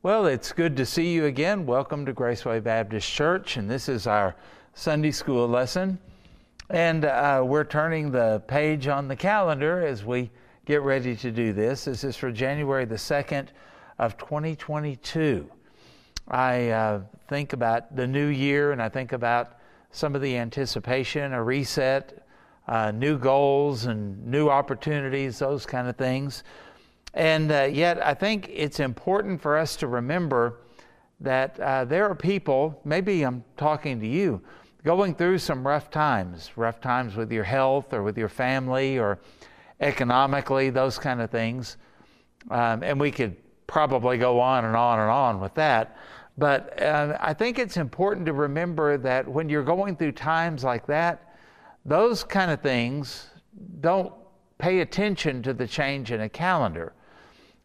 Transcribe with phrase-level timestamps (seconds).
[0.00, 1.66] Well, it's good to see you again.
[1.66, 4.36] Welcome to Graceway Baptist Church, and this is our
[4.74, 5.98] Sunday school lesson.
[6.70, 10.30] And uh, we're turning the page on the calendar as we
[10.66, 11.86] get ready to do this.
[11.86, 13.48] This is for January the 2nd
[13.98, 15.50] of 2022.
[16.28, 19.58] I uh, think about the new year and I think about
[19.90, 22.24] some of the anticipation, a reset,
[22.68, 26.44] uh, new goals and new opportunities, those kind of things.
[27.14, 30.60] And uh, yet, I think it's important for us to remember
[31.20, 34.40] that uh, there are people, maybe I'm talking to you,
[34.84, 39.18] going through some rough times, rough times with your health or with your family or
[39.80, 41.76] economically, those kind of things.
[42.50, 45.96] Um, and we could probably go on and on and on with that.
[46.36, 50.86] But uh, I think it's important to remember that when you're going through times like
[50.86, 51.36] that,
[51.84, 53.28] those kind of things
[53.80, 54.12] don't
[54.58, 56.92] pay attention to the change in a calendar.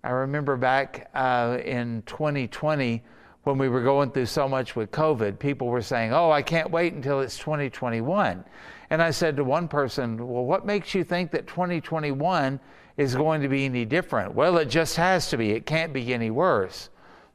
[0.04, 3.02] I remember back uh, in 2020
[3.44, 6.72] when we were going through so much with COVID, people were saying, Oh, I can't
[6.72, 8.44] wait until it's 2021.
[8.90, 12.60] And I said to one person, Well, what makes you think that 2021
[12.98, 14.36] is going to be any different?
[14.36, 15.52] Well, it just has to be.
[15.52, 16.90] It can't be any worse.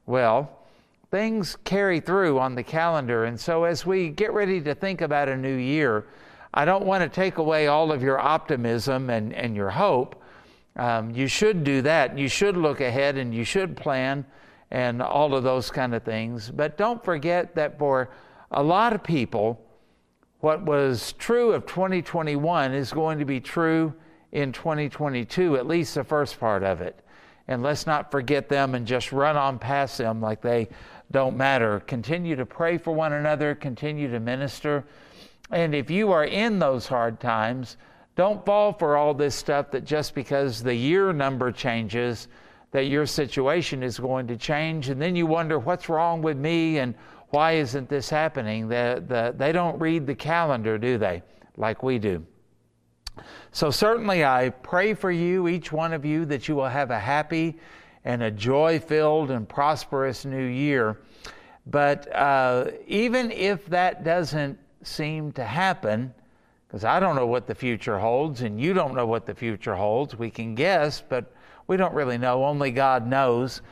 [0.05, 0.51] Well,
[1.11, 3.25] things carry through on the calendar.
[3.25, 6.07] And so as we get ready to think about a new year,
[6.53, 10.18] I don't want to take away all of your optimism and, and your hope.
[10.79, 12.17] Um, you should do that.
[12.17, 14.25] You should look ahead and you should plan
[14.71, 16.51] and all of those kind of things.
[16.51, 18.11] But don't forget that for
[18.53, 19.61] a lot of people,
[20.41, 23.93] what was true of 2021 is going to be true
[24.31, 27.01] in 2022, at least the first part of it.
[27.49, 30.69] And let's not forget them and just run on past them like they
[31.11, 31.81] don't matter.
[31.81, 34.85] Continue to pray for one another, continue to minister.
[35.51, 37.79] And if you are in those hard times,
[38.19, 42.27] don't fall for all this stuff that just because the year number changes,
[42.73, 44.89] that your situation is going to change.
[44.89, 46.97] And then you wonder, what's wrong with me and
[47.29, 48.67] why isn't this happening?
[48.67, 51.23] The, the, they don't read the calendar, do they?
[51.57, 52.27] Like we do.
[53.53, 56.99] So, certainly, I pray for you, each one of you, that you will have a
[56.99, 57.57] happy
[58.05, 61.03] and a joy filled and prosperous new year.
[61.69, 66.13] But uh, even if that doesn't seem to happen,
[66.69, 69.75] because I don't know what the future holds, and you don't know what the future
[69.75, 70.19] holds.
[70.19, 71.33] We can guess, but
[71.67, 72.45] we don't really know.
[72.45, 73.63] Only God knows.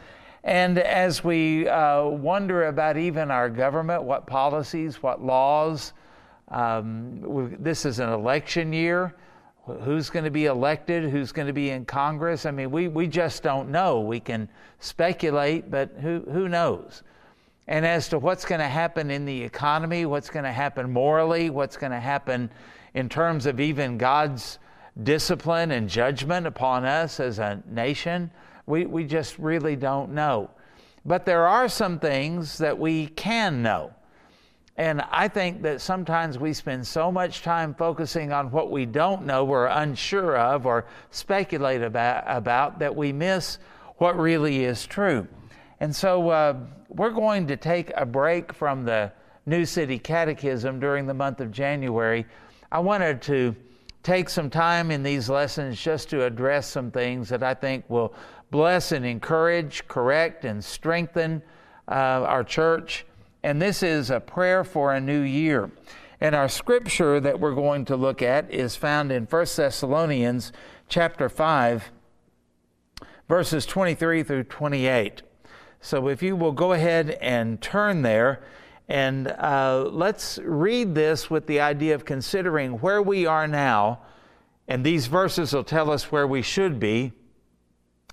[0.45, 5.93] And as we uh, wonder about even our government, what policies, what laws,
[6.49, 9.15] um, this is an election year.
[9.83, 11.11] Who's going to be elected?
[11.11, 12.47] Who's going to be in Congress?
[12.47, 14.01] I mean, we, we just don't know.
[14.01, 17.03] We can speculate, but who, who knows?
[17.67, 21.51] And as to what's going to happen in the economy, what's going to happen morally,
[21.51, 22.49] what's going to happen
[22.97, 24.59] in terms of even God's
[25.03, 28.31] discipline and judgment upon us as a nation,
[28.65, 30.49] we, we just really don't know.
[31.05, 33.93] But there are some things that we can know.
[34.79, 39.27] And I think that sometimes we spend so much time focusing on what we don't
[39.27, 43.59] know, or unsure of, or speculate about, about that we miss
[43.99, 45.29] what really is true.
[45.81, 46.57] And so uh,
[46.89, 49.13] we're going to take a break from the
[49.45, 52.25] New City Catechism during the month of January
[52.71, 53.55] I wanted to
[54.03, 58.15] take some time in these lessons just to address some things that I think will
[58.51, 61.43] bless and encourage, correct, and strengthen
[61.89, 63.05] uh, our church.
[63.43, 65.71] And this is a prayer for a new year.
[66.21, 70.51] And our scripture that we're going to look at is found in 1 Thessalonians
[70.89, 71.91] chapter 5,
[73.29, 75.23] verses 23 through 28.
[75.81, 78.43] So if you will go ahead and turn there,
[78.89, 84.01] and uh, let's read this with the idea of considering where we are now.
[84.69, 87.13] And these verses will tell us where we should be.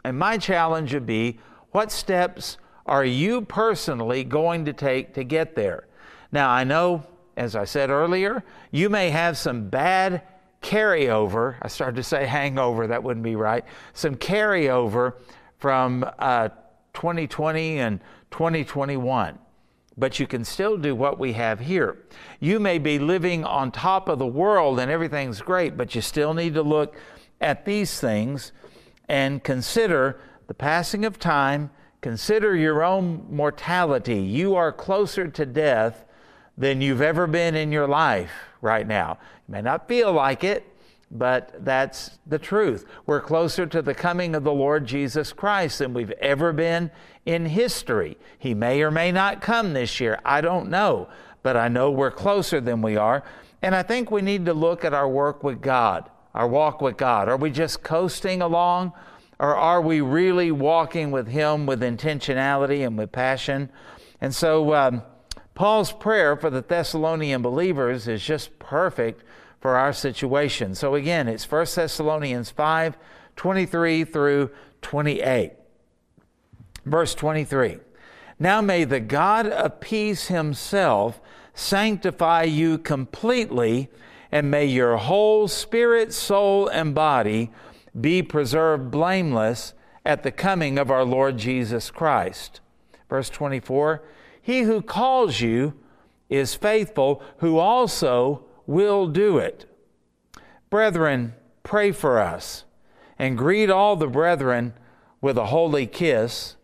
[0.03, 1.39] And my challenge would be
[1.71, 5.87] what steps are you personally going to take to get there?
[6.31, 7.05] Now, I know,
[7.37, 10.23] as I said earlier, you may have some bad
[10.61, 11.55] carryover.
[11.61, 13.63] I started to say hangover, that wouldn't be right.
[13.93, 15.13] Some carryover
[15.59, 16.49] from uh,
[16.93, 17.99] 2020 and
[18.31, 19.37] 2021
[19.97, 21.97] but you can still do what we have here.
[22.39, 26.33] You may be living on top of the world and everything's great, but you still
[26.33, 26.95] need to look
[27.39, 28.51] at these things
[29.07, 31.69] and consider the passing of time,
[32.01, 34.19] consider your own mortality.
[34.19, 36.05] You are closer to death
[36.57, 38.31] than you've ever been in your life
[38.61, 39.17] right now.
[39.47, 40.72] You may not feel like it,
[41.13, 42.85] but that's the truth.
[43.05, 46.89] We're closer to the coming of the Lord Jesus Christ than we've ever been
[47.25, 48.17] in history.
[48.39, 50.19] He may or may not come this year.
[50.25, 51.07] I don't know,
[51.43, 53.23] but I know we're closer than we are.
[53.61, 56.97] And I think we need to look at our work with God, our walk with
[56.97, 57.29] God.
[57.29, 58.91] Are we just coasting along?
[59.39, 63.69] Or are we really walking with Him with intentionality and with passion?
[64.19, 65.03] And so, um,
[65.53, 69.23] Paul's prayer for the Thessalonian believers is just perfect
[69.63, 70.75] for our situation.
[70.75, 72.97] So, again, it's 1 Thessalonians 5
[73.37, 74.51] 23 through
[74.81, 75.53] 28.
[76.85, 77.77] Verse 23
[78.37, 81.21] Now may the God of peace himself
[81.53, 83.87] sanctify you completely,
[84.33, 87.49] and may your whole spirit, soul, and body
[87.99, 89.73] be preserved blameless
[90.03, 92.59] at the coming of our Lord Jesus Christ.
[93.07, 94.03] Verse 24
[94.41, 95.73] He who calls you
[96.27, 99.65] is faithful, who also will do it.
[100.69, 101.33] Brethren,
[101.63, 102.65] pray for us,
[103.19, 104.73] and greet all the brethren
[105.21, 106.55] with a holy kiss.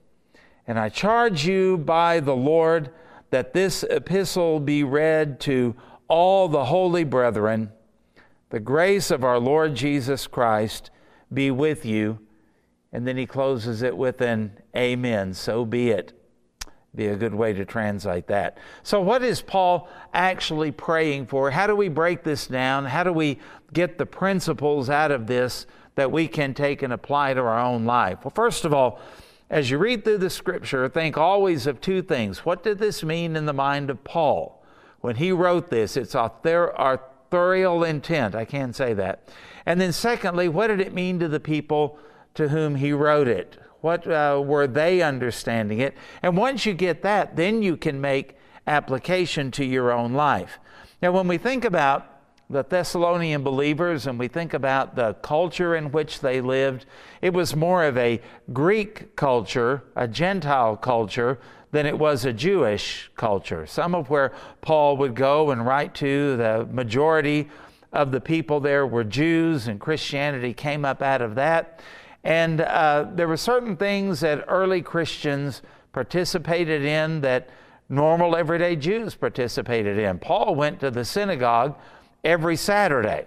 [0.68, 2.92] And I charge you by the Lord
[3.30, 5.76] that this epistle be read to
[6.08, 7.72] all the holy brethren.
[8.50, 10.90] The grace of our Lord Jesus Christ
[11.32, 12.20] be with you.
[12.92, 15.36] And then he closes it with an amen.
[15.36, 16.19] So be it.
[16.96, 18.58] Be a good way to translate that.
[18.82, 21.52] So, what is Paul actually praying for?
[21.52, 22.86] How do we break this down?
[22.86, 23.40] How do we
[23.74, 27.86] get the principles out of this that we can take and apply to our own
[27.86, 28.20] life?
[28.24, 29.00] Well, first of all,
[29.52, 32.46] as you read through the scripture, think always of two things.
[32.46, 34.64] What did this mean in the mind of Paul?
[35.02, 38.36] When he wrote this, it's authorial intent.
[38.36, 39.28] I can't say that.
[39.66, 42.00] And then, secondly, what did it mean to the people
[42.34, 43.58] to whom he wrote it?
[43.82, 45.96] What uh, were they understanding it?
[46.22, 48.36] And once you get that, then you can make
[48.68, 50.60] application to your own life.
[51.02, 55.92] Now, when we think about the Thessalonian believers and we think about the culture in
[55.92, 56.86] which they lived,
[57.22, 58.20] it was more of a
[58.52, 61.40] Greek culture, a Gentile culture,
[61.72, 63.68] than it was a Jewish culture.
[63.68, 67.50] Some of where Paul would go and write to, the majority
[67.94, 71.80] of the people there were Jews, and Christianity came up out of that.
[72.24, 75.62] And uh, there were certain things that early Christians
[75.94, 77.50] participated in that
[77.88, 80.20] normal everyday Jews participated in.
[80.20, 81.76] Paul went to the synagogue
[82.24, 83.26] every Saturday.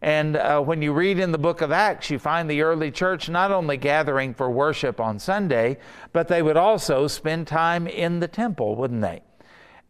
[0.00, 3.30] And uh, when you read in the book of Acts, you find the early church
[3.30, 5.78] not only gathering for worship on Sunday,
[6.12, 9.22] but they would also spend time in the temple, wouldn't they?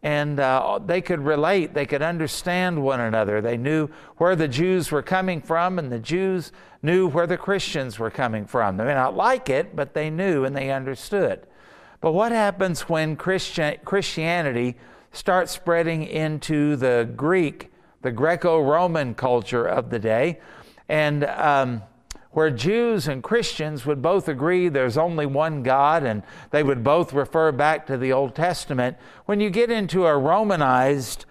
[0.05, 3.41] And uh, they could relate, they could understand one another.
[3.41, 6.51] They knew where the Jews were coming from, and the Jews
[6.83, 8.77] knew where the Christians were coming from.
[8.77, 11.47] They may not like it, but they knew and they understood.
[12.01, 14.75] But what happens when Christian, Christianity
[15.11, 17.71] starts spreading into the Greek
[18.03, 20.39] the Greco Roman culture of the day,
[20.87, 21.81] and um,
[22.35, 26.21] where Jews and Christians would both agree there's only one God and
[26.51, 28.97] they would both refer back to the Old Testament.
[29.25, 31.23] When you get into a Romanized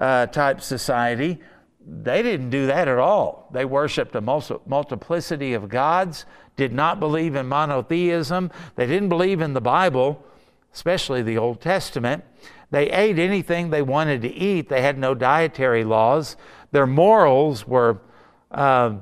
[0.00, 1.38] uh, type society,
[1.86, 3.48] they didn't do that at all.
[3.52, 6.26] They worshiped a multiplicity of gods,
[6.56, 10.26] did not believe in monotheism, they didn't believe in the Bible,
[10.74, 12.24] especially the Old Testament.
[12.72, 14.68] They ate anything they wanted to eat.
[14.68, 16.36] They had no dietary laws.
[16.72, 18.00] Their morals were,
[18.50, 18.96] uh,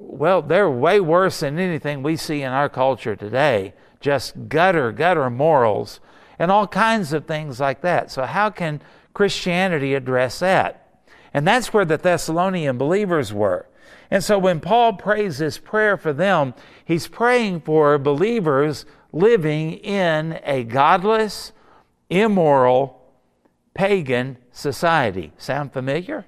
[0.00, 3.74] well, they're way worse than anything we see in our culture today.
[4.00, 5.98] Just gutter, gutter morals,
[6.38, 8.08] and all kinds of things like that.
[8.12, 8.80] So, how can
[9.12, 11.02] Christianity address that?
[11.34, 13.66] And that's where the Thessalonian believers were.
[14.08, 16.54] And so, when Paul prays this prayer for them,
[16.84, 21.52] he's praying for believers living in a godless,
[22.08, 23.02] immoral,
[23.74, 25.32] pagan society.
[25.38, 26.24] Sound familiar?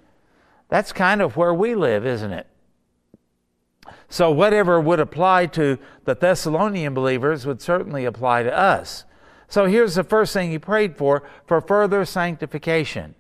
[0.68, 2.49] That's kind of where we live, isn't it?
[4.12, 9.05] So, whatever would apply to the Thessalonian believers would certainly apply to us.
[9.49, 13.14] So, here's the first thing he prayed for for further sanctification.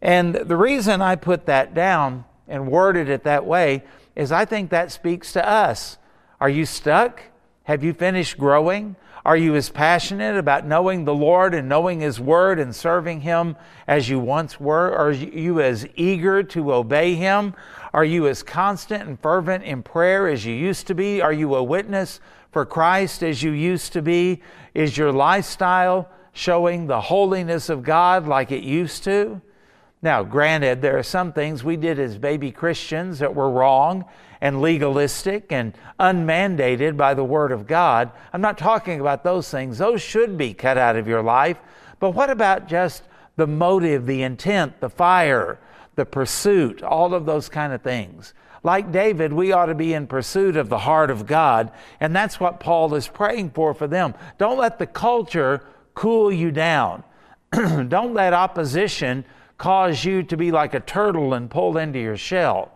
[0.00, 3.82] And the reason I put that down and worded it that way
[4.14, 5.98] is I think that speaks to us.
[6.40, 7.22] Are you stuck?
[7.64, 8.94] Have you finished growing?
[9.24, 13.56] Are you as passionate about knowing the Lord and knowing His Word and serving Him
[13.86, 14.94] as you once were?
[14.96, 17.54] Are you as eager to obey Him?
[17.92, 21.20] Are you as constant and fervent in prayer as you used to be?
[21.20, 24.40] Are you a witness for Christ as you used to be?
[24.72, 29.42] Is your lifestyle showing the holiness of God like it used to?
[30.02, 34.06] Now, granted, there are some things we did as baby Christians that were wrong
[34.40, 38.10] and legalistic and unmandated by the Word of God.
[38.32, 39.78] I'm not talking about those things.
[39.78, 41.60] Those should be cut out of your life.
[41.98, 43.02] But what about just
[43.36, 45.58] the motive, the intent, the fire,
[45.96, 48.34] the pursuit, all of those kind of things?
[48.62, 52.38] Like David, we ought to be in pursuit of the heart of God, and that's
[52.38, 54.14] what Paul is praying for for them.
[54.38, 57.02] Don't let the culture cool you down.
[57.52, 59.24] Don't let opposition
[59.56, 62.72] cause you to be like a turtle and pulled into your shell.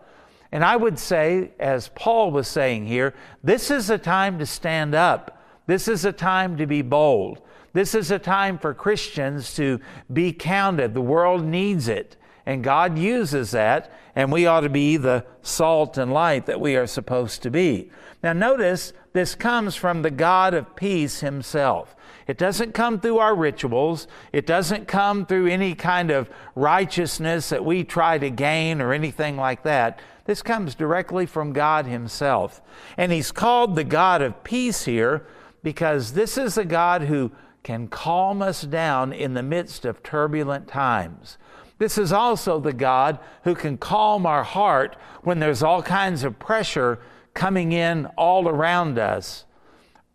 [0.55, 4.95] And I would say, as Paul was saying here, this is a time to stand
[4.95, 5.43] up.
[5.67, 7.41] This is a time to be bold.
[7.73, 9.81] This is a time for Christians to
[10.13, 10.93] be counted.
[10.93, 12.15] The world needs it.
[12.45, 16.77] And God uses that, and we ought to be the salt and light that we
[16.77, 17.91] are supposed to be.
[18.23, 21.97] Now, notice this comes from the God of peace himself.
[22.27, 24.07] It doesn't come through our rituals.
[24.31, 29.35] It doesn't come through any kind of righteousness that we try to gain or anything
[29.35, 29.99] like that.
[30.25, 32.61] This comes directly from God Himself.
[32.97, 35.25] And He's called the God of peace here
[35.63, 37.31] because this is the God who
[37.63, 41.37] can calm us down in the midst of turbulent times.
[41.77, 46.39] This is also the God who can calm our heart when there's all kinds of
[46.39, 46.99] pressure
[47.33, 49.45] coming in all around us.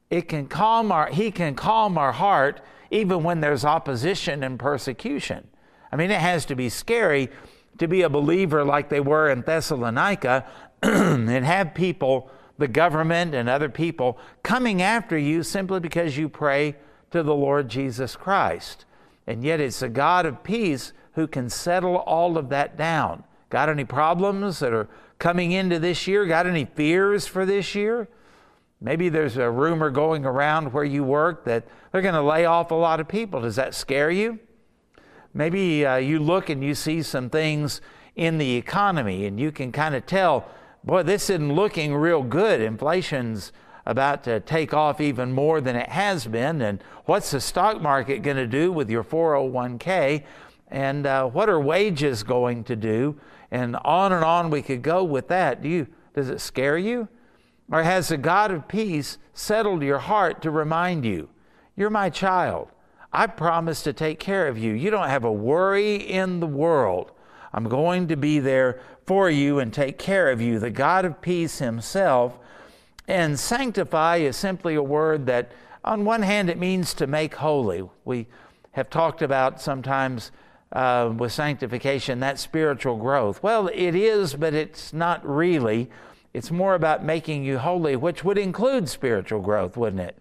[0.09, 5.49] It can calm our, he can calm our heart even when there's opposition and persecution.
[5.93, 7.29] I mean, it has to be scary
[7.81, 10.45] to be a believer like they were in Thessalonica
[10.83, 16.77] and have people, the government and other people, coming after you simply because you pray
[17.11, 18.85] to the Lord Jesus Christ.
[19.27, 23.25] And yet it's a God of peace who can settle all of that down.
[23.49, 26.27] Got any problems that are coming into this year?
[26.27, 28.09] Got any fears for this year?
[28.83, 32.73] Maybe there's a rumor going around where you work that they're going to lay off
[32.73, 33.41] a lot of people.
[33.41, 34.39] Does that scare you?
[35.33, 37.81] Maybe uh, you look and you see some things
[38.17, 40.49] in the economy and you can kind of tell,
[40.85, 42.61] boy, this isn't looking real good.
[42.61, 43.53] Inflation's
[43.87, 46.61] about to take off even more than it has been.
[46.61, 50.25] And what's the stock market going to do with your 401k?
[50.69, 53.19] And uh, what are wages going to do?
[53.51, 55.63] And on and on we could go with that.
[55.63, 57.09] Do you, does it scare you?
[57.71, 61.29] Or has the God of peace settled your heart to remind you,
[61.77, 62.69] you're my child?
[63.13, 64.73] I promise to take care of you.
[64.73, 67.11] You don't have a worry in the world.
[67.53, 70.59] I'm going to be there for you and take care of you.
[70.61, 72.39] The God of peace himself
[73.09, 75.51] and sanctify is simply a word that,
[75.85, 77.89] on one hand, it means to make holy.
[78.05, 78.29] We
[78.73, 80.31] have talked about sometimes
[80.71, 83.43] uh, with sanctification that spiritual growth.
[83.43, 85.91] Well, it is, but it's not really.
[86.33, 90.17] It's more about making you holy, which would include spiritual growth, wouldn't it?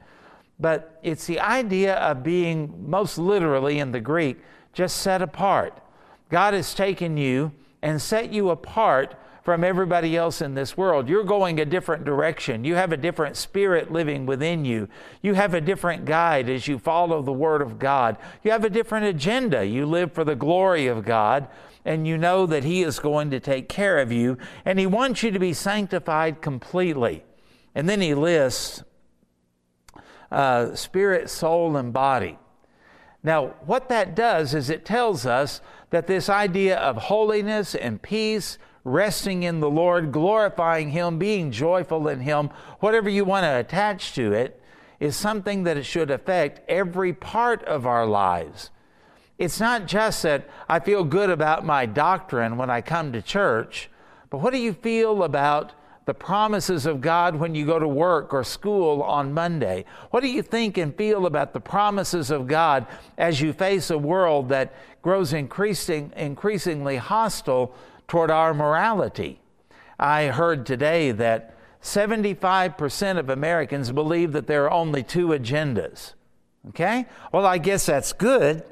[0.59, 4.39] But it's the idea of being, most literally in the Greek,
[4.73, 5.81] just set apart.
[6.29, 7.51] God has taken you
[7.81, 11.09] and set you apart from everybody else in this world.
[11.09, 12.63] You're going a different direction.
[12.63, 14.87] You have a different spirit living within you.
[15.23, 18.17] You have a different guide as you follow the Word of God.
[18.43, 19.65] You have a different agenda.
[19.65, 21.47] You live for the glory of God,
[21.83, 25.23] and you know that He is going to take care of you, and He wants
[25.23, 27.23] you to be sanctified completely.
[27.73, 28.83] And then He lists
[30.31, 32.37] uh, spirit, soul, and body.
[33.23, 38.57] Now, what that does is it tells us that this idea of holiness and peace
[38.83, 44.13] resting in the Lord, glorifying Him, being joyful in Him, whatever you want to attach
[44.13, 44.61] to it,
[44.99, 48.69] is something that it should affect every part of our lives.
[49.37, 53.89] It's not just that I feel good about my doctrine when I come to church,
[54.29, 55.71] but what do you feel about
[56.09, 59.85] the promises of God when you go to work or school on Monday?
[60.09, 63.97] What do you think and feel about the promises of God as you face a
[63.99, 64.73] world that
[65.03, 67.75] grows increasing, increasingly hostile
[68.07, 69.39] toward our morality.
[69.99, 76.13] I heard today that 75% of Americans believe that there are only two agendas.
[76.69, 77.05] Okay?
[77.31, 78.63] Well, I guess that's good,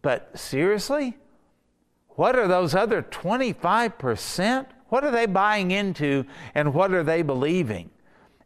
[0.00, 1.18] but seriously?
[2.16, 4.66] What are those other 25%?
[4.94, 6.24] What are they buying into
[6.54, 7.90] and what are they believing?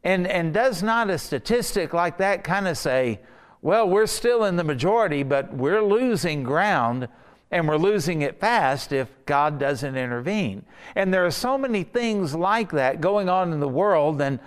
[0.03, 3.21] And, and does not a statistic like that kind of say,
[3.61, 7.09] well, we're still in the majority, but we're losing ground
[7.51, 10.65] and we're losing it fast if God doesn't intervene.
[10.95, 14.41] And there are so many things like that going on in the world, and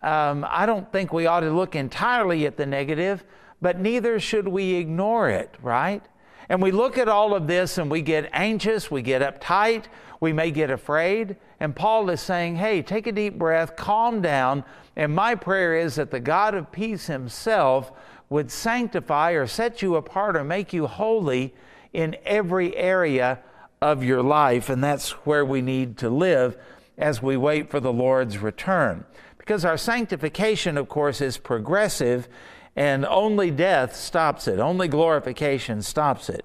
[0.00, 3.24] um, I don't think we ought to look entirely at the negative,
[3.60, 6.04] but neither should we ignore it, right?
[6.48, 9.86] And we look at all of this and we get anxious, we get uptight,
[10.20, 11.36] we may get afraid.
[11.60, 14.64] And Paul is saying, hey, take a deep breath, calm down.
[14.96, 17.92] And my prayer is that the God of peace himself
[18.28, 21.54] would sanctify or set you apart or make you holy
[21.92, 23.40] in every area
[23.80, 26.56] of your life, and that's where we need to live
[26.96, 29.04] as we wait for the Lord's return.
[29.38, 32.28] Because our sanctification, of course, is progressive,
[32.76, 36.44] and only death stops it, only glorification stops it.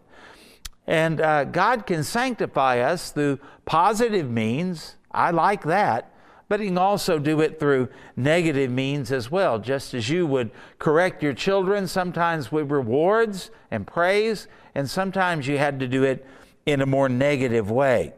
[0.86, 4.96] And uh, God can sanctify us through positive means.
[5.14, 6.14] I like that
[6.54, 9.58] but he can also do it through negative means as well.
[9.58, 15.58] Just as you would correct your children, sometimes with rewards and praise, and sometimes you
[15.58, 16.24] had to do it
[16.68, 18.14] in a more negative way.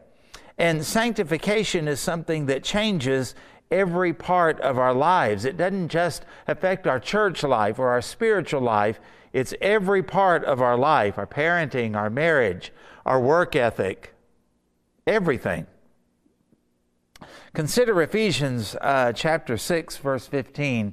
[0.58, 3.34] And sanctification is something that changes
[3.70, 5.46] every part of our lives.
[5.46, 9.00] It doesn't just affect our church life or our spiritual life,
[9.32, 12.72] it's every part of our life our parenting, our marriage,
[13.04, 14.14] our work ethic,
[15.06, 15.66] everything.
[17.56, 20.92] Consider Ephesians uh, chapter 6, verse 15.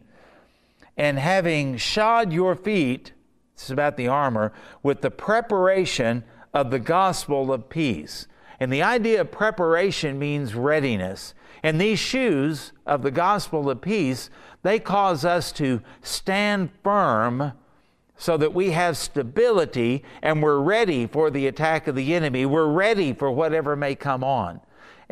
[0.95, 3.11] And having shod your feet,
[3.53, 8.27] this is about the armor, with the preparation of the gospel of peace.
[8.61, 11.33] And the idea of preparation means readiness.
[11.63, 14.29] And these shoes of the gospel of peace,
[14.61, 17.51] they cause us to stand firm
[18.15, 22.45] so that we have stability and we're ready for the attack of the enemy.
[22.45, 24.61] We're ready for whatever may come on.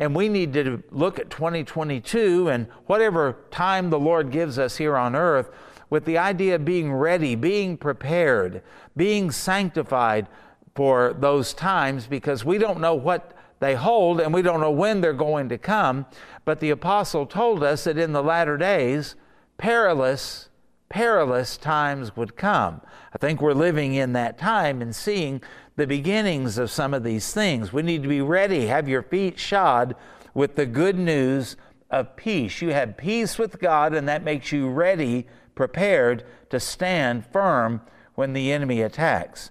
[0.02, 4.96] And we need to look at 2022 and whatever time the Lord gives us here
[4.96, 5.48] on earth
[5.90, 8.64] with the idea of being ready, being prepared,
[8.96, 10.26] being sanctified
[10.74, 15.00] for those times because we don't know what they hold and we don't know when
[15.00, 16.06] they're going to come.
[16.44, 19.14] But the apostle told us that in the latter days,
[19.56, 20.48] perilous,
[20.88, 22.80] perilous times would come.
[23.14, 25.42] I think we're living in that time and seeing
[25.76, 27.72] the beginnings of some of these things.
[27.72, 29.94] We need to be ready, have your feet shod
[30.34, 31.56] with the good news
[31.90, 32.62] of peace.
[32.62, 37.80] You have peace with God, and that makes you ready, prepared to stand firm
[38.14, 39.50] when the enemy attacks.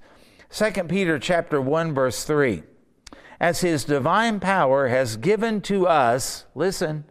[0.52, 2.64] 2 Peter chapter 1 verse 3
[3.42, 7.04] as his divine power has given to us, listen,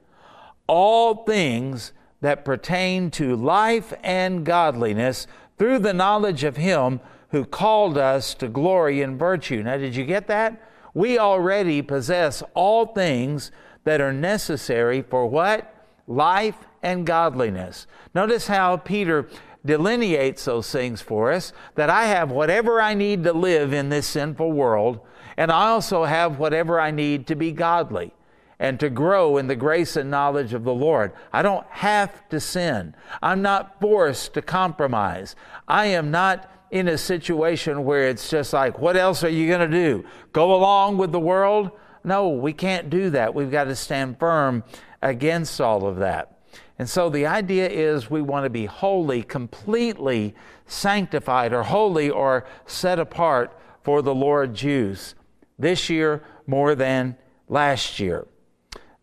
[0.69, 5.26] all things that pertain to life and godliness
[5.59, 9.62] through the knowledge of him who called us to glory and virtue.
[9.62, 10.60] Now, did you get that?
[10.94, 13.52] We already possess all things
[13.84, 15.75] that are necessary for what?
[16.06, 17.87] Life and godliness.
[18.14, 19.28] Notice how Peter
[19.64, 24.06] delineates those things for us that I have whatever I need to live in this
[24.06, 25.00] sinful world,
[25.37, 28.12] and I also have whatever I need to be godly
[28.58, 31.12] and to grow in the grace and knowledge of the Lord.
[31.32, 32.94] I don't have to sin.
[33.22, 35.34] I'm not forced to compromise.
[35.66, 39.71] I am not in a situation where it's just like, what else are you going
[39.71, 40.05] to do?
[40.33, 41.71] Go along with the world?
[42.04, 43.35] No, we can't do that.
[43.35, 44.65] We've got to stand firm
[45.02, 46.39] against all of that.
[46.78, 50.35] And so the idea is we want to be holy, completely
[50.67, 55.15] sanctified or holy or set apart for the Lord Jews
[55.59, 57.17] this year more than
[57.49, 58.26] last year.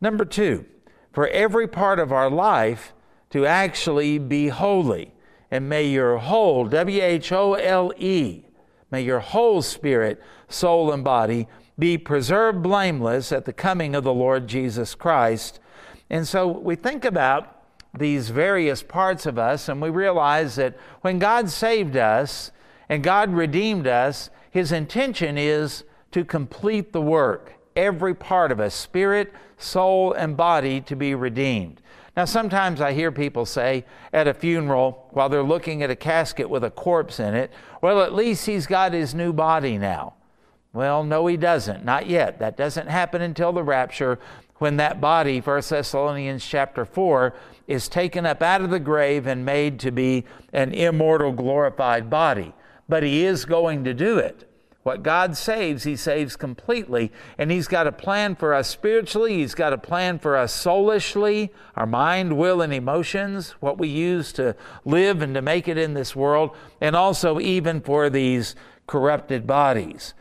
[0.02, 0.66] Number two,
[1.12, 2.94] for every part of our life
[3.30, 5.14] to actually be holy.
[5.50, 8.44] And may your whole, W H O L E,
[8.92, 11.48] may your whole spirit, soul, and body
[11.80, 15.60] be preserved blameless at the coming of the Lord Jesus Christ.
[16.10, 17.54] And so we think about
[17.98, 22.52] these various parts of us and we realize that when God saved us
[22.90, 28.74] and God redeemed us, His intention is to complete the work, every part of us,
[28.74, 31.82] spirit, soul, and body, to be redeemed.
[32.18, 36.50] Now, sometimes I hear people say at a funeral while they're looking at a casket
[36.50, 40.16] with a corpse in it, well, at least he's got his new body now.
[40.74, 41.86] Well, no, he doesn't.
[41.86, 42.40] Not yet.
[42.40, 44.18] That doesn't happen until the rapture
[44.56, 47.36] when that body, 1 Thessalonians chapter 4,
[47.68, 52.52] is taken up out of the grave and made to be an immortal, glorified body.
[52.90, 54.47] But he is going to do it.
[54.88, 57.12] What God saves, He saves completely.
[57.38, 61.52] And He's got a plan for us spiritually, He's got a plan for us soulishly,
[61.76, 65.94] our mind, will, and emotions, what we use to live and to make it in
[65.94, 68.56] this world, and also even for these
[68.88, 70.14] corrupted bodies.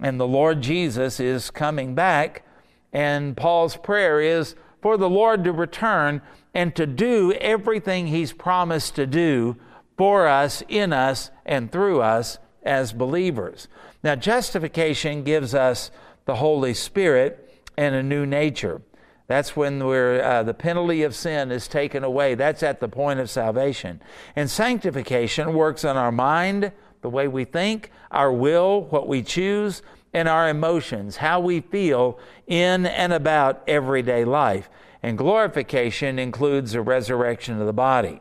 [0.00, 2.46] And the Lord Jesus is coming back,
[2.92, 6.22] and Paul's prayer is for the Lord to return
[6.54, 9.56] and to do everything He's promised to do
[9.98, 13.66] for us, in us, and through us as believers.
[14.02, 15.90] Now, justification gives us
[16.24, 18.82] the Holy Spirit and a new nature.
[19.28, 22.34] That's when we're, uh, the penalty of sin is taken away.
[22.34, 24.00] That's at the point of salvation.
[24.36, 29.82] And sanctification works on our mind, the way we think, our will, what we choose,
[30.12, 34.68] and our emotions, how we feel in and about everyday life.
[35.02, 38.20] And glorification includes the resurrection of the body.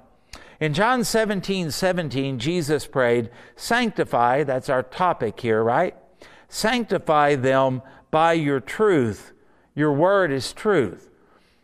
[0.61, 5.95] In John 17 17, Jesus prayed, Sanctify, that's our topic here, right?
[6.49, 9.33] Sanctify them by your truth.
[9.73, 11.09] Your word is truth.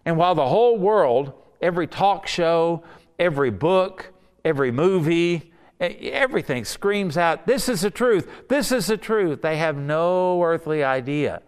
[0.04, 2.84] And while the whole world, every talk show,
[3.20, 9.44] every book, every movie, everything screams out, This is the truth, this is the truth,
[9.44, 11.44] they have no earthly idea.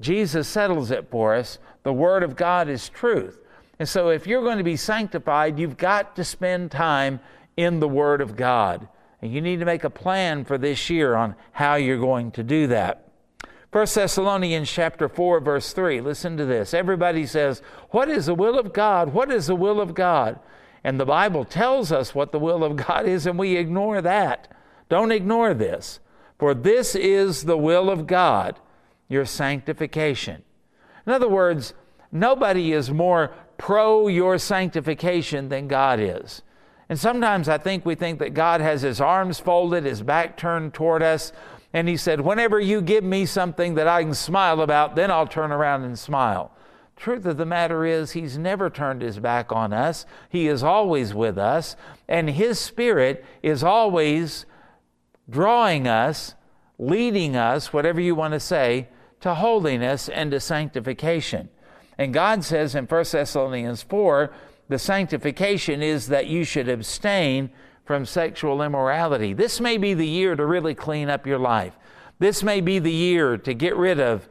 [0.00, 1.58] Jesus settles it for us.
[1.82, 3.38] The Word of God is truth.
[3.80, 7.18] And so, if you're going to be sanctified, you've got to spend time
[7.56, 8.86] in the Word of God.
[9.22, 12.42] And you need to make a plan for this year on how you're going to
[12.42, 13.08] do that.
[13.72, 16.02] 1 Thessalonians chapter 4 verse 3.
[16.02, 16.74] Listen to this.
[16.74, 19.14] Everybody says, "What is the will of God?
[19.14, 20.38] What is the will of God?"
[20.84, 24.48] And the Bible tells us what the will of God is and we ignore that.
[24.90, 26.00] Don't ignore this.
[26.38, 28.58] For this is the will of God,
[29.08, 30.42] your sanctification.
[31.06, 31.72] In other words,
[32.12, 36.40] nobody is more pro your sanctification than God is.
[36.88, 40.72] And sometimes I think we think that God has his arms folded, his back turned
[40.72, 41.30] toward us,
[41.74, 45.26] and he said, Whenever you give me something that I can smile about, then I'll
[45.26, 46.52] turn around and smile.
[46.96, 50.06] Truth of the matter is, he's never turned his back on us.
[50.30, 51.76] He is always with us,
[52.08, 54.46] and his spirit is always
[55.28, 56.34] drawing us,
[56.78, 58.88] leading us, whatever you want to say,
[59.20, 61.50] to holiness and to sanctification.
[62.00, 64.32] And God says in 1 Thessalonians 4
[64.70, 67.50] the sanctification is that you should abstain
[67.84, 69.34] from sexual immorality.
[69.34, 71.76] This may be the year to really clean up your life.
[72.18, 74.30] This may be the year to get rid of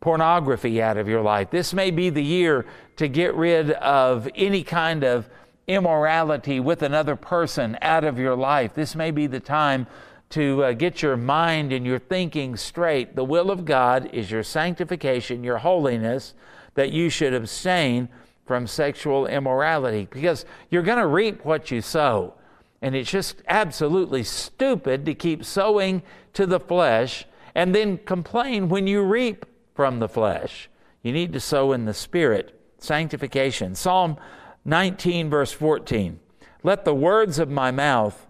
[0.00, 1.50] pornography out of your life.
[1.50, 2.64] This may be the year
[2.96, 5.28] to get rid of any kind of
[5.66, 8.72] immorality with another person out of your life.
[8.72, 9.86] This may be the time
[10.30, 13.14] to uh, get your mind and your thinking straight.
[13.14, 16.32] The will of God is your sanctification, your holiness,
[16.74, 18.08] that you should abstain
[18.46, 22.34] from sexual immorality because you're going to reap what you sow.
[22.82, 26.02] And it's just absolutely stupid to keep sowing
[26.32, 30.68] to the flesh and then complain when you reap from the flesh.
[31.02, 32.58] You need to sow in the spirit.
[32.78, 33.74] Sanctification.
[33.74, 34.16] Psalm
[34.64, 36.18] 19, verse 14.
[36.62, 38.26] Let the words of my mouth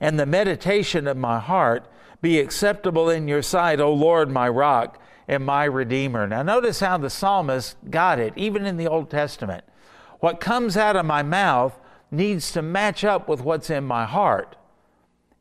[0.00, 1.86] and the meditation of my heart
[2.20, 6.26] be acceptable in your sight, O Lord, my rock and my Redeemer.
[6.26, 9.64] Now, notice how the psalmist got it, even in the Old Testament.
[10.20, 11.78] What comes out of my mouth
[12.10, 14.56] needs to match up with what's in my heart.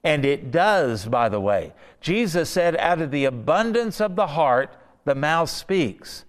[0.04, 1.74] And it does, by the way.
[2.00, 6.24] Jesus said, out of the abundance of the heart, the mouth speaks.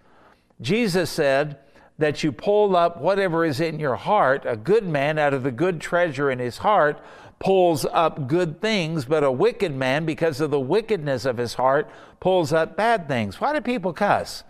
[0.61, 1.59] Jesus said
[1.99, 4.45] that you pull up whatever is in your heart.
[4.47, 6.99] A good man, out of the good treasure in his heart,
[7.41, 11.91] pulls up good things, but a wicked man, because of the wickedness of his heart,
[12.21, 13.41] pulls up bad things.
[13.41, 14.45] Why do people cuss?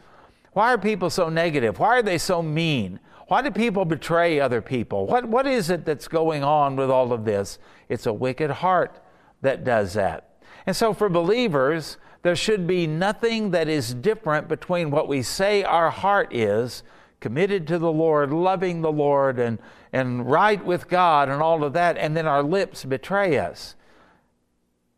[0.53, 1.79] Why are people so negative?
[1.79, 2.99] Why are they so mean?
[3.29, 5.07] Why do people betray other people?
[5.07, 7.61] What, what is it that's going on with all of this?
[7.89, 9.01] It's a wicked heart
[9.41, 10.43] that does that.
[10.67, 15.63] And so, for believers, there should be nothing that is different between what we say
[15.63, 16.83] our heart is
[17.21, 19.59] committed to the Lord, loving the Lord, and,
[19.93, 23.75] and right with God, and all of that, and then our lips betray us.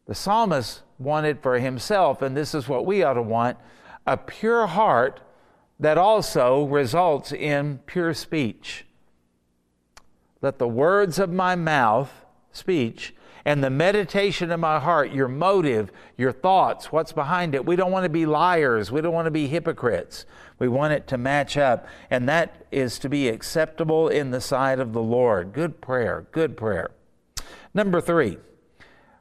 [0.07, 3.59] The psalmist wanted for himself, and this is what we ought to want
[4.07, 5.21] a pure heart
[5.79, 8.85] that also results in pure speech.
[10.41, 12.11] Let the words of my mouth,
[12.53, 17.65] speech, and the meditation of my heart, your motive, your thoughts, what's behind it.
[17.65, 18.93] We don't want to be liars.
[18.93, 20.27] We don't want to be hypocrites.
[20.63, 24.79] We want it to match up, and that is to be acceptable in the sight
[24.79, 25.53] of the Lord.
[25.53, 26.93] Good prayer, good prayer.
[27.75, 28.39] Number three,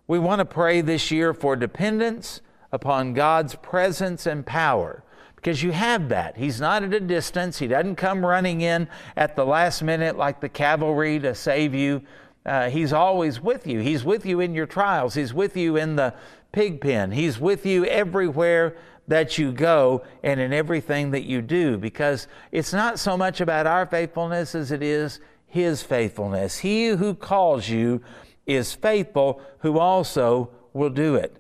[0.06, 5.04] we want to pray this year for dependence upon God's presence and power
[5.36, 6.38] because you have that.
[6.38, 7.58] He's not at a distance.
[7.58, 12.04] He doesn't come running in at the last minute like the cavalry to save you.
[12.46, 13.80] Uh, he's always with you.
[13.80, 15.16] He's with you in your trials.
[15.16, 16.14] He's with you in the
[16.52, 17.12] pig pen.
[17.12, 18.78] He's with you everywhere
[19.08, 23.68] that you go and in everything that you do because it's not so much about
[23.68, 26.60] our faithfulness as it is His faithfulness.
[26.60, 28.02] He who calls you
[28.46, 31.38] is faithful, who also will do it.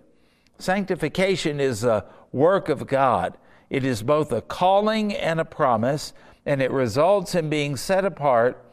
[0.58, 3.38] Sanctification is a work of God.
[3.69, 6.13] It is both a calling and a promise,
[6.45, 8.63] and it results in being set apart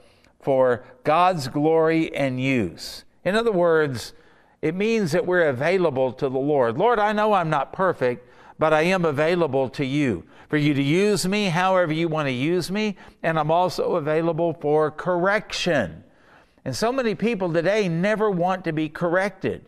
[0.40, 3.05] for God's glory and use.
[3.24, 4.12] In other words,
[4.61, 6.79] it means that we're available to the Lord.
[6.79, 8.27] Lord, I know I'm not perfect,
[8.58, 12.32] but I am available to you for you to use me however you want to
[12.32, 16.04] use me, and I'm also available for correction.
[16.64, 19.64] And so many people today never want to be corrected.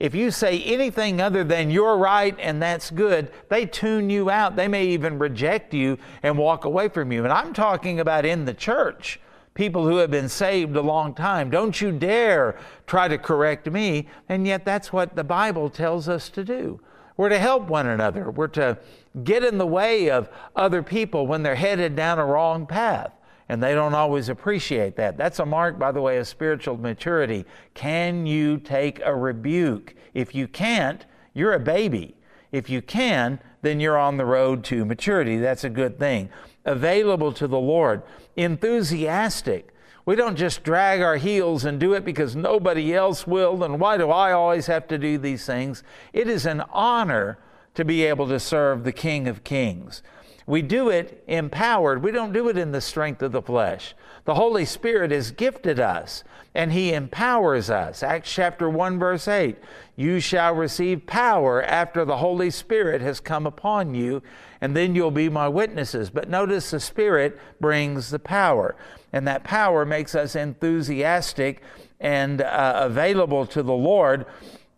[0.00, 4.56] If you say anything other than you're right and that's good, they tune you out.
[4.56, 7.22] They may even reject you and walk away from you.
[7.22, 9.20] And I'm talking about in the church
[9.54, 11.50] people who have been saved a long time.
[11.50, 14.08] Don't you dare try to correct me.
[14.28, 16.80] And yet, that's what the Bible tells us to do.
[17.16, 18.78] We're to help one another, we're to
[19.24, 23.12] get in the way of other people when they're headed down a wrong path.
[23.48, 25.18] And they don't always appreciate that.
[25.18, 27.44] That's a mark, by the way, of spiritual maturity.
[27.74, 29.94] Can you take a rebuke?
[30.14, 32.16] If you can't, you're a baby.
[32.50, 35.36] If you can, then you're on the road to maturity.
[35.38, 36.30] That's a good thing
[36.64, 38.02] available to the Lord,
[38.36, 39.71] enthusiastic.
[40.04, 43.96] We don't just drag our heels and do it because nobody else will, and why
[43.96, 45.84] do I always have to do these things?
[46.12, 47.38] It is an honor
[47.74, 50.02] to be able to serve the King of Kings.
[50.46, 52.02] We do it empowered.
[52.02, 53.94] We don't do it in the strength of the flesh.
[54.24, 58.02] The Holy Spirit has gifted us and He empowers us.
[58.02, 59.56] Acts chapter 1, verse 8
[59.96, 64.22] You shall receive power after the Holy Spirit has come upon you,
[64.62, 66.08] and then you'll be my witnesses.
[66.08, 68.74] But notice the Spirit brings the power,
[69.12, 71.62] and that power makes us enthusiastic
[72.00, 74.24] and uh, available to the Lord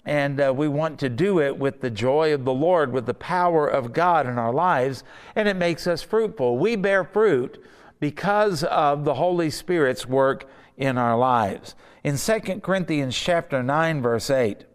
[0.04, 3.14] and uh, we want to do it with the joy of the Lord, with the
[3.14, 5.02] power of God in our lives,
[5.34, 6.58] and it makes us fruitful.
[6.58, 7.62] We bear fruit
[8.00, 11.74] because of the Holy Spirit's work in our lives.
[12.02, 14.66] In 2 Corinthians chapter 9 verse 8,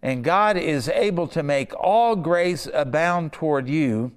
[0.00, 4.12] and God is able to make all grace abound toward you,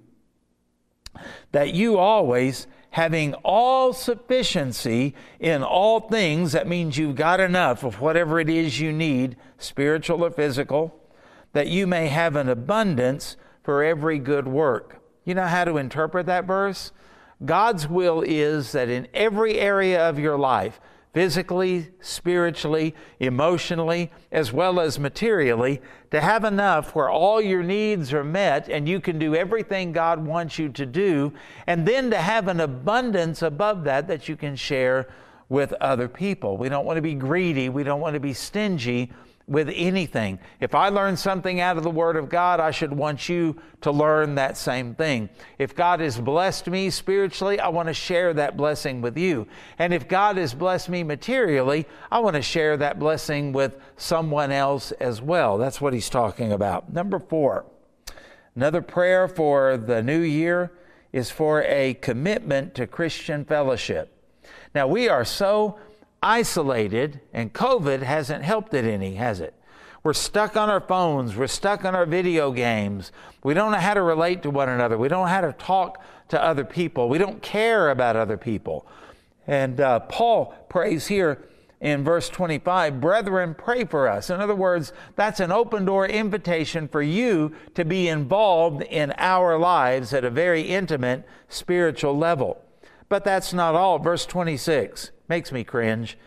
[1.51, 6.51] that you always having all sufficiency in all things.
[6.51, 10.99] That means you've got enough of whatever it is you need, spiritual or physical,
[11.53, 15.01] that you may have an abundance for every good work.
[15.25, 16.91] You know how to interpret that verse?
[17.43, 20.79] God's will is that in every area of your life,
[21.13, 28.23] physically, spiritually, emotionally, as well as materially, to have enough where all your needs are
[28.23, 31.31] met and you can do everything God wants you to do,
[31.67, 35.07] and then to have an abundance above that that you can share
[35.49, 36.57] with other people.
[36.57, 39.11] We don't want to be greedy, we don't want to be stingy
[39.47, 40.39] with anything.
[40.61, 43.91] If I learn something out of the Word of God, I should want you to
[43.91, 45.29] learn that same thing.
[45.59, 49.47] If God has blessed me spiritually, I want to share that blessing with you.
[49.77, 54.51] And if God has blessed me materially, I want to share that blessing with someone
[54.51, 55.57] else as well.
[55.57, 56.93] That's what he's talking about.
[56.93, 57.65] Number four,
[58.55, 60.71] another prayer for the new year
[61.11, 64.09] is for a commitment to Christian fellowship.
[64.73, 65.77] Now, we are so
[66.23, 69.53] isolated, and COVID hasn't helped it any, has it?
[70.03, 71.35] We're stuck on our phones.
[71.35, 73.11] We're stuck on our video games.
[73.43, 74.97] We don't know how to relate to one another.
[74.97, 77.07] We don't know how to talk to other people.
[77.07, 78.85] We don't care about other people.
[79.47, 81.45] And uh, Paul prays here
[81.79, 84.29] in verse 25 Brethren, pray for us.
[84.29, 89.57] In other words, that's an open door invitation for you to be involved in our
[89.57, 92.61] lives at a very intimate spiritual level.
[93.13, 93.99] But that's not all.
[93.99, 96.17] Verse 26 makes me cringe.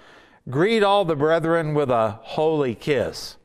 [0.48, 3.38] Greet all the brethren with a holy kiss.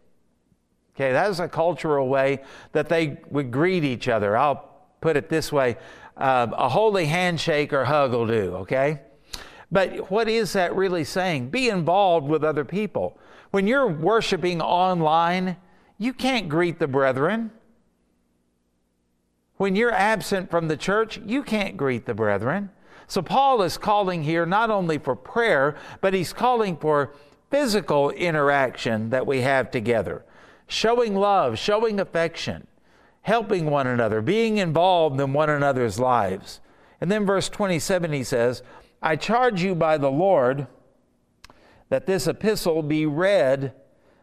[0.93, 4.37] Okay, that is a cultural way that they would greet each other.
[4.37, 4.69] I'll
[5.01, 5.77] put it this way
[6.17, 8.99] uh, a holy handshake or hug will do, okay?
[9.71, 11.49] But what is that really saying?
[11.49, 13.17] Be involved with other people.
[13.49, 15.57] When you're worshiping online,
[15.97, 17.49] you can't greet the brethren.
[19.57, 22.69] When you're absent from the church, you can't greet the brethren.
[23.11, 27.11] So Paul is calling here not only for prayer, but he's calling for
[27.49, 30.23] physical interaction that we have together,
[30.65, 32.67] showing love, showing affection,
[33.23, 36.61] helping one another, being involved in one another's lives.
[37.01, 38.63] And then verse 27 he says,
[39.01, 40.67] I charge you by the Lord
[41.89, 43.73] that this epistle be read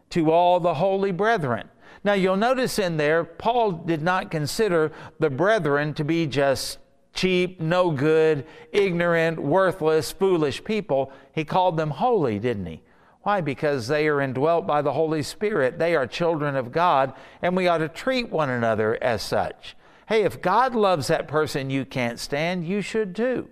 [0.09, 1.69] to all the holy brethren.
[2.03, 6.79] Now you'll notice in there, Paul did not consider the brethren to be just
[7.13, 11.11] cheap, no good, ignorant, worthless, foolish people.
[11.33, 12.81] He called them holy, didn't he?
[13.23, 13.41] Why?
[13.41, 15.77] Because they are indwelt by the Holy Spirit.
[15.77, 19.75] They are children of God, and we ought to treat one another as such.
[20.07, 23.49] Hey, if God loves that person you can't stand, you should too.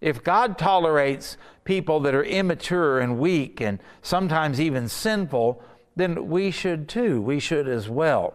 [0.00, 5.62] If God tolerates people that are immature and weak and sometimes even sinful,
[5.94, 7.20] then we should too.
[7.20, 8.34] We should as well.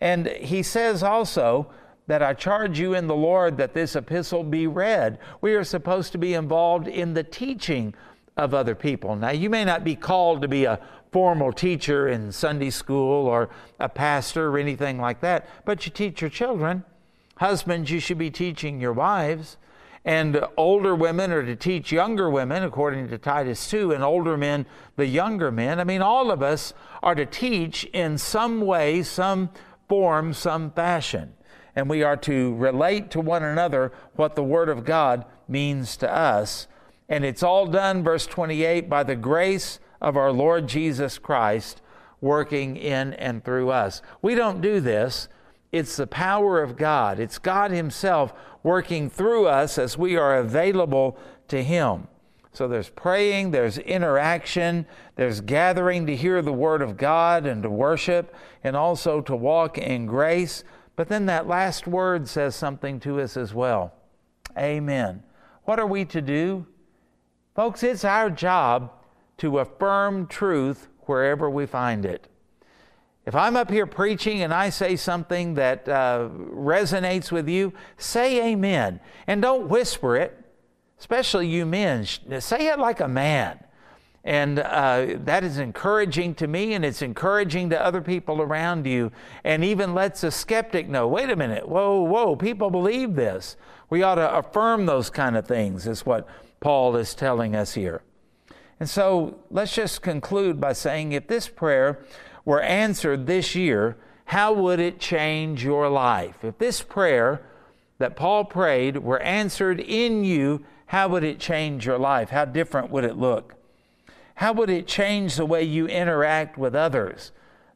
[0.00, 1.70] And he says also,
[2.08, 5.18] that I charge you in the Lord that this epistle be read.
[5.40, 7.94] We are supposed to be involved in the teaching
[8.36, 9.14] of other people.
[9.14, 10.80] Now, you may not be called to be a
[11.12, 16.22] formal teacher in Sunday school or a pastor or anything like that, but you teach
[16.22, 16.82] your children.
[17.36, 19.58] Husbands, you should be teaching your wives.
[20.04, 24.64] And older women are to teach younger women, according to Titus 2, and older men,
[24.96, 25.78] the younger men.
[25.78, 29.50] I mean, all of us are to teach in some way, some
[29.88, 31.34] form, some fashion
[31.78, 36.12] and we are to relate to one another what the Word of God means to
[36.12, 36.66] us.
[37.08, 41.80] And it's all done, verse 28, by the grace of our Lord Jesus Christ
[42.20, 44.02] working in and through us.
[44.20, 45.28] We don't do this.
[45.70, 47.20] It's the power of God.
[47.20, 52.08] It's God Himself working through us as we are available to Him.
[52.50, 57.70] So there's praying, there's interaction, there's gathering to hear the Word of God and to
[57.70, 60.64] worship, and also to walk in grace.
[60.98, 63.92] But then that last word says something to us as well.
[64.58, 65.22] Amen.
[65.62, 66.66] What are we to do?
[67.54, 68.90] Folks, it's our job
[69.36, 72.26] to affirm truth wherever we find it.
[73.26, 78.50] If I'm up here preaching and I say something that uh, resonates with you, say
[78.50, 78.98] amen.
[79.28, 80.36] And don't whisper it,
[80.98, 82.06] especially you men.
[82.06, 83.60] Say it like a man.
[84.28, 89.10] And uh, that is encouraging to me, and it's encouraging to other people around you,
[89.42, 93.56] and even lets a skeptic know wait a minute, whoa, whoa, people believe this.
[93.88, 96.28] We ought to affirm those kind of things, is what
[96.60, 98.02] Paul is telling us here.
[98.78, 101.98] And so let's just conclude by saying if this prayer
[102.44, 106.44] were answered this year, how would it change your life?
[106.44, 107.40] If this prayer
[107.96, 112.28] that Paul prayed were answered in you, how would it change your life?
[112.28, 113.54] How different would it look?
[114.38, 117.32] How would it change the way you interact with others?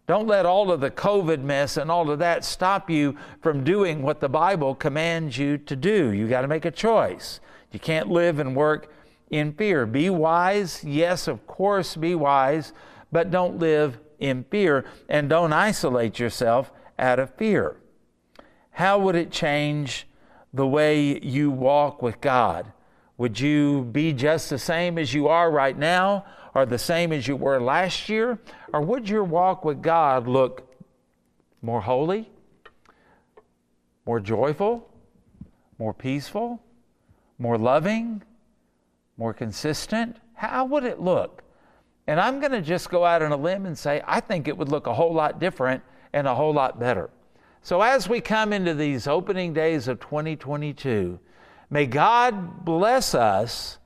[0.07, 4.01] Don't let all of the COVID mess and all of that stop you from doing
[4.01, 6.13] what the Bible commands you to do.
[6.13, 7.41] You got to make a choice.
[7.73, 8.93] You can't live and work
[9.29, 9.87] in fear.
[9.87, 10.85] Be wise.
[10.85, 12.73] Yes, of course, be wise,
[13.11, 17.75] but don't live in fear and don't isolate yourself out of fear.
[18.71, 20.07] How would it change
[20.55, 22.73] the way you walk with God?
[23.19, 27.27] Would you be just the same as you are right now, or the same as
[27.27, 28.39] you were last year?
[28.73, 30.69] Or would your walk with God look
[31.63, 32.31] more holy,
[34.07, 34.89] more joyful,
[35.79, 36.61] more peaceful,
[37.39, 38.23] more loving,
[39.17, 40.17] more consistent?
[40.35, 41.43] How would it look?
[42.07, 44.57] And I'm going to just go out on a limb and say, I think it
[44.57, 47.11] would look a whole lot different and a whole lot better.
[47.63, 51.21] So, as we come into these opening days of 2022,
[51.71, 53.79] may God bless us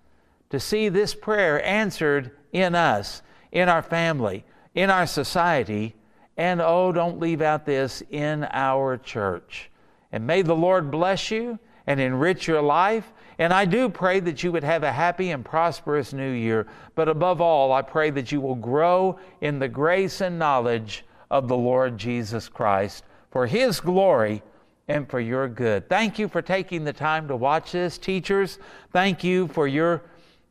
[0.51, 5.95] to see this prayer answered in us, in our family, in our society,
[6.37, 9.71] and oh, don't leave out this in our church.
[10.13, 14.43] And may the Lord bless you and enrich your life and I do pray that
[14.43, 16.67] you would have a happy and prosperous new year.
[16.95, 21.49] But above all, I pray that you will grow in the grace and knowledge of
[21.49, 24.43] the Lord Jesus Christ for His glory
[24.89, 25.89] and for your good.
[25.89, 27.99] Thank you for taking the time to watch this.
[27.99, 28.59] Teachers,
[28.93, 30.03] thank you for your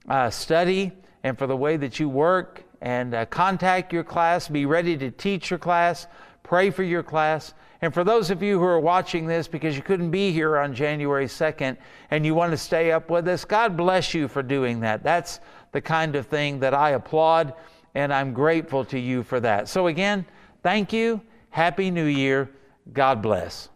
[0.09, 0.91] uh, study
[1.23, 4.47] and for the way that you work and uh, contact your class.
[4.47, 6.07] Be ready to teach your class.
[6.43, 7.53] Pray for your class.
[7.81, 10.73] And for those of you who are watching this because you couldn't be here on
[10.73, 11.77] January 2nd
[12.11, 15.03] and you want to stay up with us, God bless you for doing that.
[15.03, 15.39] That's
[15.71, 17.53] the kind of thing that I applaud,
[17.95, 19.67] and I'm grateful to you for that.
[19.67, 20.25] So, again,
[20.63, 21.21] thank you.
[21.49, 22.49] Happy New Year.
[22.93, 23.69] God bless.